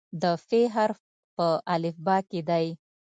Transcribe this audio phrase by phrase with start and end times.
[0.21, 0.99] د "ف" حرف
[1.35, 2.67] په الفبا کې دی.